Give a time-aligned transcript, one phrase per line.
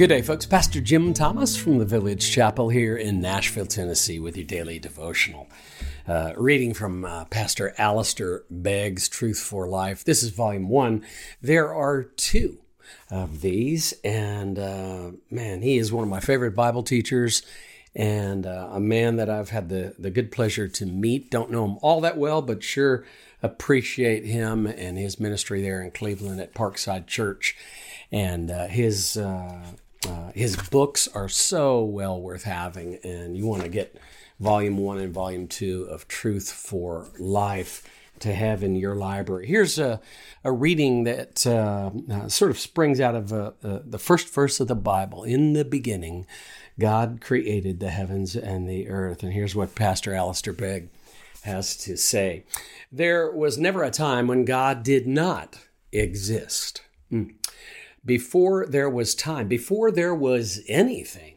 [0.00, 0.46] Good day, folks.
[0.46, 5.46] Pastor Jim Thomas from the Village Chapel here in Nashville, Tennessee, with your daily devotional.
[6.08, 10.02] Uh, reading from uh, Pastor Alistair Begg's Truth for Life.
[10.02, 11.04] This is volume one.
[11.42, 12.60] There are two
[13.10, 17.42] of these, and uh, man, he is one of my favorite Bible teachers
[17.94, 21.30] and uh, a man that I've had the, the good pleasure to meet.
[21.30, 23.04] Don't know him all that well, but sure
[23.42, 27.54] appreciate him and his ministry there in Cleveland at Parkside Church.
[28.10, 29.62] And uh, his uh,
[30.08, 33.96] uh, his books are so well worth having, and you want to get
[34.38, 37.86] volume one and volume two of Truth for Life
[38.20, 39.46] to have in your library.
[39.46, 40.00] Here's a,
[40.44, 44.60] a reading that uh, uh, sort of springs out of uh, uh the first verse
[44.60, 45.24] of the Bible.
[45.24, 46.26] In the beginning,
[46.78, 49.22] God created the heavens and the earth.
[49.22, 50.88] And here's what Pastor Alistair Begg
[51.42, 52.44] has to say
[52.92, 55.58] There was never a time when God did not
[55.92, 56.82] exist.
[57.12, 57.39] Mm
[58.04, 61.36] before there was time, before there was anything,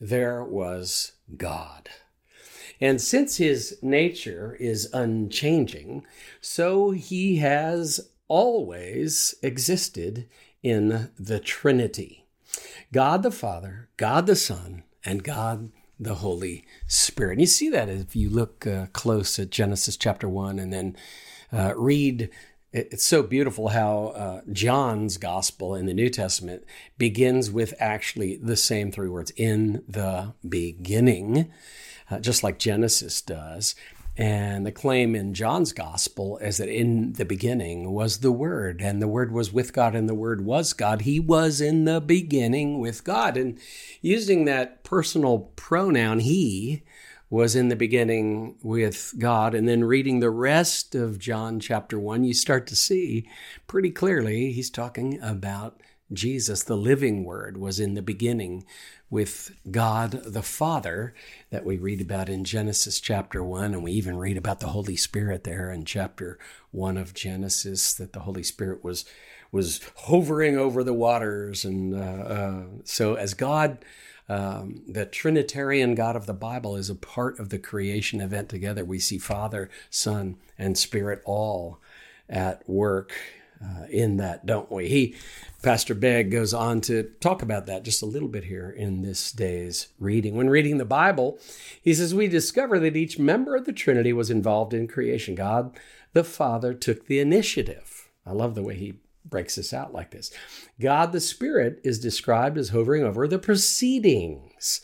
[0.00, 1.88] there was God.
[2.80, 6.04] And since his nature is unchanging,
[6.40, 10.28] so he has always existed
[10.62, 12.24] in the Trinity
[12.92, 17.32] God the Father, God the Son, and God the Holy Spirit.
[17.32, 20.96] And you see that if you look uh, close at Genesis chapter 1 and then
[21.52, 22.30] uh, read
[22.74, 26.64] it's so beautiful how uh, John's gospel in the New Testament
[26.98, 31.52] begins with actually the same three words in the beginning,
[32.10, 33.76] uh, just like Genesis does.
[34.16, 39.00] And the claim in John's gospel is that in the beginning was the Word, and
[39.00, 41.02] the Word was with God, and the Word was God.
[41.02, 43.36] He was in the beginning with God.
[43.36, 43.56] And
[44.02, 46.82] using that personal pronoun, He,
[47.34, 49.56] was in the beginning with God.
[49.56, 53.28] And then reading the rest of John chapter 1, you start to see
[53.66, 55.80] pretty clearly he's talking about
[56.12, 58.64] Jesus, the living word, was in the beginning
[59.10, 61.12] with God the Father
[61.50, 63.74] that we read about in Genesis chapter 1.
[63.74, 66.38] And we even read about the Holy Spirit there in chapter
[66.70, 69.04] 1 of Genesis, that the Holy Spirit was,
[69.50, 71.64] was hovering over the waters.
[71.64, 73.84] And uh, uh, so as God
[74.28, 78.84] um, the Trinitarian God of the Bible is a part of the creation event together.
[78.84, 81.80] We see Father, Son, and Spirit all
[82.28, 83.12] at work
[83.62, 84.88] uh, in that, don't we?
[84.88, 85.14] He,
[85.62, 89.30] Pastor Begg, goes on to talk about that just a little bit here in this
[89.32, 90.34] day's reading.
[90.36, 91.38] When reading the Bible,
[91.80, 95.34] he says, We discover that each member of the Trinity was involved in creation.
[95.34, 95.78] God
[96.12, 98.08] the Father took the initiative.
[98.26, 100.30] I love the way he breaks this out like this
[100.80, 104.80] God the Spirit is described as hovering over the proceedings,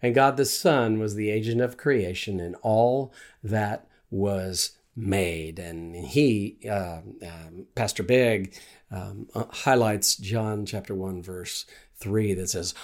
[0.00, 5.58] and God the Son was the agent of creation in all that was made.
[5.58, 8.54] And he, uh, um, Pastor Begg,
[8.90, 11.64] um, uh, highlights John chapter 1, verse
[11.96, 12.74] 3 that says,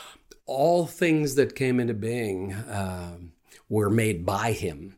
[0.47, 3.19] All things that came into being uh,
[3.69, 4.97] were made by him.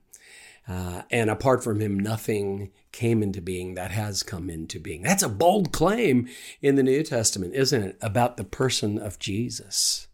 [0.69, 5.03] Uh, and apart from him, nothing came into being that has come into being.
[5.03, 6.29] That's a bold claim
[6.61, 7.99] in the New Testament, isn't it?
[8.01, 10.07] About the person of Jesus.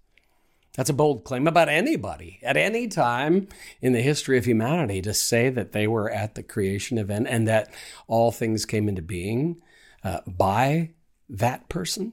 [0.76, 3.48] That's a bold claim about anybody at any time
[3.80, 7.48] in the history of humanity to say that they were at the creation event and
[7.48, 7.72] that
[8.06, 9.60] all things came into being
[10.04, 10.90] uh, by
[11.30, 12.12] that person.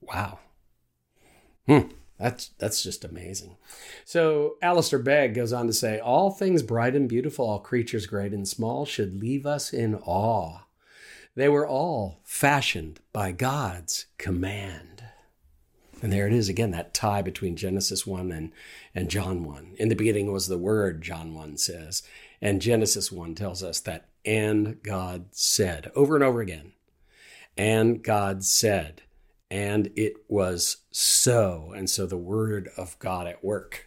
[0.00, 0.38] Wow.
[1.66, 1.88] Hmm.
[2.18, 3.56] That's that's just amazing.
[4.04, 8.32] So Alistair Begg goes on to say, all things bright and beautiful, all creatures great
[8.32, 10.60] and small, should leave us in awe.
[11.34, 15.02] They were all fashioned by God's command.
[16.00, 18.52] And there it is again, that tie between Genesis 1 and,
[18.94, 19.76] and John 1.
[19.78, 22.02] In the beginning was the Word, John 1 says.
[22.42, 26.72] And Genesis 1 tells us that, and God said, over and over again.
[27.56, 29.02] And God said
[29.54, 31.72] and it was so.
[31.76, 33.86] And so the word of God at work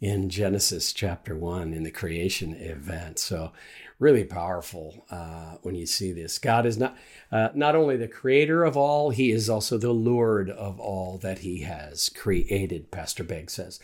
[0.00, 3.18] in Genesis chapter one in the creation event.
[3.18, 3.52] So
[3.98, 6.38] really powerful uh, when you see this.
[6.38, 6.96] God is not
[7.30, 11.40] uh, not only the creator of all, he is also the Lord of all that
[11.40, 12.90] he has created.
[12.90, 13.80] Pastor Begg says,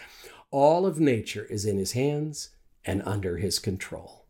[0.50, 2.50] all of nature is in his hands
[2.86, 4.24] and under his control.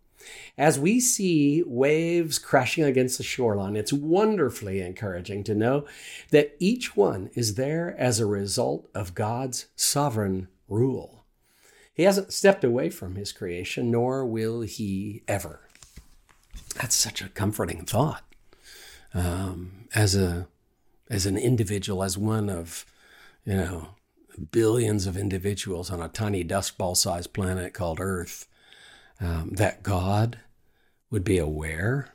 [0.56, 5.86] As we see waves crashing against the shoreline, it's wonderfully encouraging to know
[6.30, 11.24] that each one is there as a result of God's sovereign rule.
[11.94, 15.60] He hasn't stepped away from his creation, nor will he ever.
[16.76, 18.24] That's such a comforting thought.
[19.14, 20.48] Um, as a
[21.10, 22.84] as an individual, as one of
[23.44, 23.88] you know
[24.52, 28.46] billions of individuals on a tiny dust ball sized planet called Earth,
[29.20, 30.38] um, that God
[31.10, 32.12] would be aware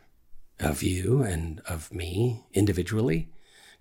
[0.60, 3.30] of you and of me individually,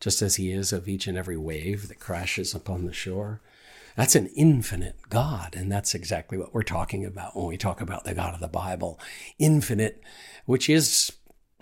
[0.00, 3.40] just as He is of each and every wave that crashes upon the shore.
[3.96, 5.54] That's an infinite God.
[5.56, 8.48] And that's exactly what we're talking about when we talk about the God of the
[8.48, 8.98] Bible.
[9.38, 10.02] Infinite,
[10.46, 11.12] which is,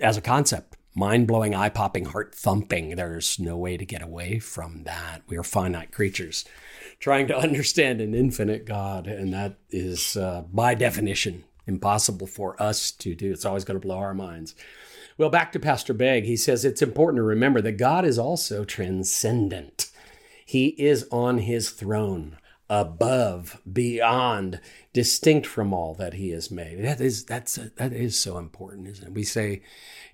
[0.01, 2.97] as a concept, mind blowing, eye popping, heart thumping.
[2.97, 5.23] There's no way to get away from that.
[5.27, 6.45] We are finite creatures
[7.01, 9.07] trying to understand an infinite God.
[9.07, 13.33] And that is, uh, by definition, impossible for us to do.
[13.33, 14.55] It's always going to blow our minds.
[15.17, 18.65] Well, back to Pastor Begg, he says it's important to remember that God is also
[18.65, 19.91] transcendent.
[20.45, 22.39] He is on his throne,
[22.69, 24.61] above, beyond,
[24.93, 26.83] distinct from all that he has made.
[26.85, 29.13] That is that's that is so important, isn't it?
[29.13, 29.63] We say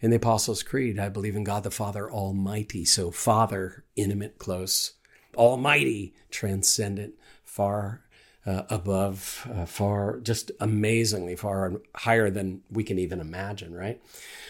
[0.01, 2.85] in the Apostles' Creed, I believe in God the Father Almighty.
[2.85, 4.95] So Father, intimate, close,
[5.37, 7.15] Almighty, transcendent,
[7.45, 8.03] far
[8.47, 14.01] uh, above, uh, far, just amazingly far and higher than we can even imagine, right?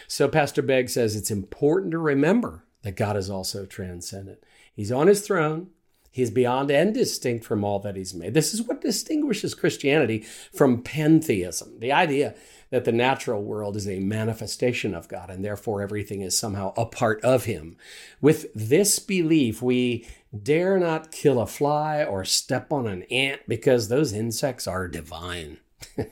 [0.07, 4.39] So Pastor Begg says it's important to remember that God is also transcendent.
[4.75, 5.69] He's on his throne.
[6.11, 8.33] He's beyond and distinct from all that he's made.
[8.33, 10.21] This is what distinguishes Christianity
[10.55, 11.79] from pantheism.
[11.79, 12.35] The idea
[12.71, 16.87] that the natural world is a manifestation of God and therefore everything is somehow a
[16.87, 17.77] part of him.
[18.21, 20.07] With this belief, we
[20.43, 25.59] dare not kill a fly or step on an ant because those insects are divine.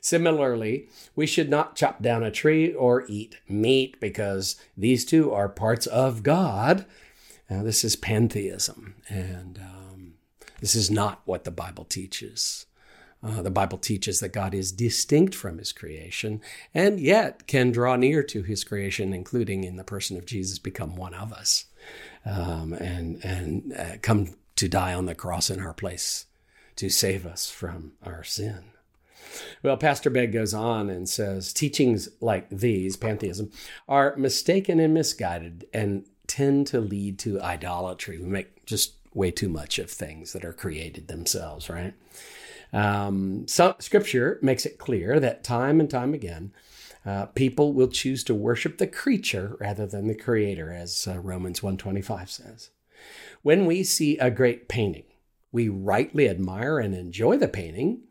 [0.00, 5.48] Similarly, we should not chop down a tree or eat meat because these two are
[5.48, 6.84] parts of God.
[7.48, 10.14] Now, this is pantheism, and um,
[10.60, 12.66] this is not what the Bible teaches.
[13.24, 16.40] Uh, the Bible teaches that God is distinct from his creation
[16.74, 20.96] and yet can draw near to his creation, including in the person of Jesus, become
[20.96, 21.66] one of us
[22.26, 26.26] um, and, and uh, come to die on the cross in our place
[26.76, 28.64] to save us from our sin.
[29.62, 33.50] Well, Pastor Begg goes on and says teachings like these, pantheism,
[33.88, 38.18] are mistaken and misguided and tend to lead to idolatry.
[38.18, 41.94] We make just way too much of things that are created themselves, right?
[42.72, 46.52] Um, so, scripture makes it clear that time and time again,
[47.04, 51.62] uh, people will choose to worship the creature rather than the creator, as uh, Romans
[51.62, 52.70] 125 says.
[53.42, 55.04] When we see a great painting,
[55.50, 58.02] we rightly admire and enjoy the painting,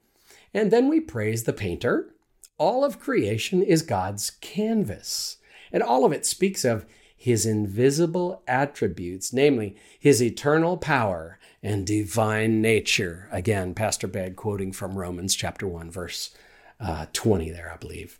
[0.53, 2.13] and then we praise the painter.
[2.57, 5.37] All of creation is God's canvas,
[5.71, 6.85] and all of it speaks of
[7.21, 13.29] his invisible attributes, namely his eternal power and divine nature.
[13.31, 16.33] Again, Pastor Begg quoting from Romans chapter 1, verse
[16.79, 18.19] uh, 20 there, I believe.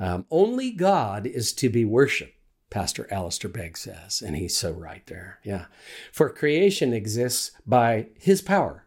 [0.00, 2.34] Um, only God is to be worshiped,
[2.70, 5.38] Pastor Alistair Begg says, and he's so right there.
[5.44, 5.66] Yeah.
[6.10, 8.86] For creation exists by his power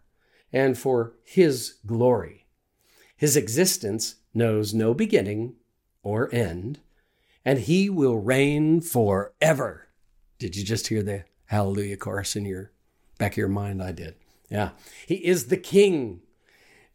[0.51, 2.48] and for his glory.
[3.15, 5.53] His existence knows no beginning
[6.01, 6.80] or end,
[7.45, 9.88] and he will reign forever.
[10.39, 12.71] Did you just hear the hallelujah chorus in your
[13.19, 13.81] back of your mind?
[13.81, 14.15] I did.
[14.50, 14.71] Yeah.
[15.07, 16.21] He is the king.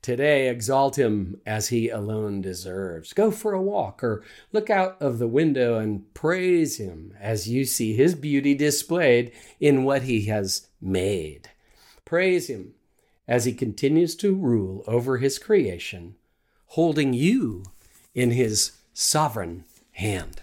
[0.02, 3.12] Today, exalt him as he alone deserves.
[3.12, 7.66] Go for a walk or look out of the window and praise him as you
[7.66, 9.30] see his beauty displayed
[9.60, 11.50] in what he has made.
[12.06, 12.72] Praise him
[13.28, 16.16] as he continues to rule over his creation,
[16.68, 17.62] holding you
[18.14, 19.64] in his sovereign
[20.00, 20.42] hand.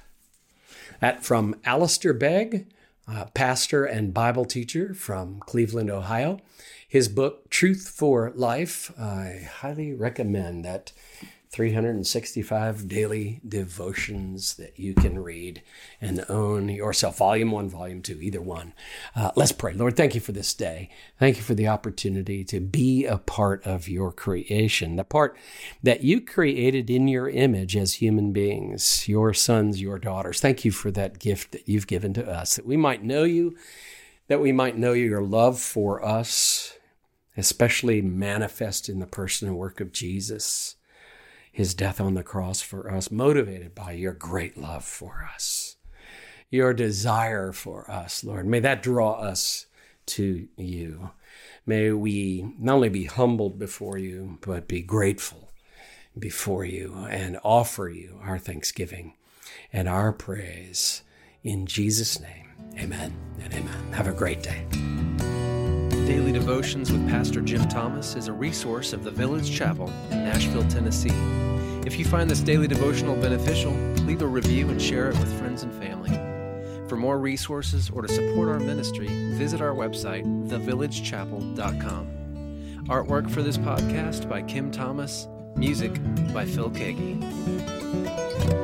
[1.02, 2.68] That from Alistair Begg,
[3.08, 6.40] uh, pastor and Bible teacher from Cleveland, Ohio.
[6.88, 10.94] His book, Truth for Life, I highly recommend that
[11.58, 15.64] 365 daily devotions that you can read
[16.00, 17.18] and own yourself.
[17.18, 18.76] Volume one, volume two, either one.
[19.16, 19.74] Uh, let's pray.
[19.74, 20.92] Lord, thank you for this day.
[21.18, 25.36] Thank you for the opportunity to be a part of your creation, the part
[25.82, 30.40] that you created in your image as human beings, your sons, your daughters.
[30.40, 33.58] Thank you for that gift that you've given to us, that we might know you,
[34.28, 36.78] that we might know your love for us,
[37.36, 40.76] especially manifest in the person and work of Jesus
[41.58, 45.78] his death on the cross for us, motivated by your great love for us,
[46.52, 48.46] your desire for us, Lord.
[48.46, 49.66] May that draw us
[50.06, 51.10] to you.
[51.66, 55.50] May we not only be humbled before you, but be grateful
[56.20, 59.16] before you and offer you our thanksgiving
[59.74, 61.02] and our praise.
[61.44, 63.94] In Jesus' name, amen and amen.
[63.94, 64.64] Have a great day.
[66.08, 70.66] Daily Devotions with Pastor Jim Thomas is a resource of the Village Chapel in Nashville,
[70.70, 71.12] Tennessee.
[71.86, 73.74] If you find this daily devotional beneficial,
[74.06, 76.12] leave a review and share it with friends and family.
[76.88, 82.86] For more resources or to support our ministry, visit our website, thevillagechapel.com.
[82.88, 85.92] Artwork for this podcast by Kim Thomas, music
[86.34, 88.57] by Phil Keaggy.